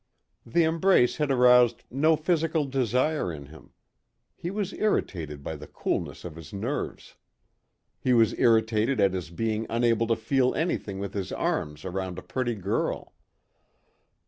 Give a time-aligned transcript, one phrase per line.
[0.47, 3.69] The embrace had aroused no physical desire in him.
[4.35, 7.17] He was irritated by the coolness of his nerves.
[7.99, 12.23] He was irritated at his being unable to feel anything with his arms around a
[12.23, 13.13] pretty girl.